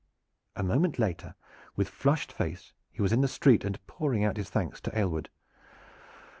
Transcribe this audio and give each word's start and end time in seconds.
A 0.55 0.63
moment 0.63 0.97
later 0.97 1.35
with 1.75 1.87
flushed 1.87 2.33
face 2.33 2.73
he 2.91 3.03
was 3.03 3.13
in 3.13 3.21
the 3.21 3.27
street 3.27 3.63
and 3.63 3.79
pouring 3.85 4.23
out 4.23 4.37
his 4.37 4.49
thanks 4.49 4.81
to 4.81 4.97
Aylward. 4.97 5.29